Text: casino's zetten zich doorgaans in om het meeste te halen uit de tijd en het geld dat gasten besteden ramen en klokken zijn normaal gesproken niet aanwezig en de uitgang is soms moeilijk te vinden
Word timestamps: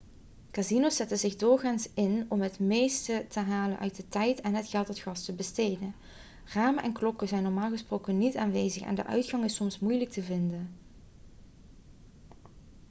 casino's 0.51 0.95
zetten 0.95 1.17
zich 1.17 1.35
doorgaans 1.35 1.89
in 1.93 2.25
om 2.29 2.41
het 2.41 2.59
meeste 2.59 3.25
te 3.29 3.39
halen 3.39 3.79
uit 3.79 3.95
de 3.95 4.07
tijd 4.07 4.41
en 4.41 4.53
het 4.53 4.67
geld 4.67 4.87
dat 4.87 4.99
gasten 4.99 5.35
besteden 5.35 5.93
ramen 6.53 6.83
en 6.83 6.93
klokken 6.93 7.27
zijn 7.27 7.43
normaal 7.43 7.69
gesproken 7.69 8.17
niet 8.17 8.35
aanwezig 8.37 8.83
en 8.83 8.95
de 8.95 9.05
uitgang 9.05 9.43
is 9.43 9.55
soms 9.55 9.79
moeilijk 9.79 10.11
te 10.11 10.23
vinden 10.23 10.69